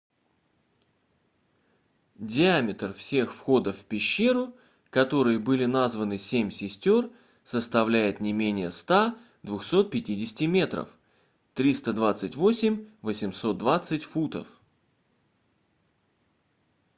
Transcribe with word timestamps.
диаметр 2.15 2.91
всех 2.95 3.31
входов 3.35 3.77
в 3.77 3.85
пещеру 3.85 4.51
которые 4.89 5.37
были 5.37 5.65
названы 5.65 6.17
семь 6.17 6.49
сестёр 6.49 7.11
составляет 7.43 8.19
не 8.19 8.33
менее 8.33 8.69
100-250 8.69 10.47
метров 10.47 10.89
328-820 11.55 13.99
футов 13.99 14.47